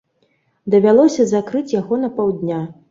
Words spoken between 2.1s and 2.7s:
паўдня.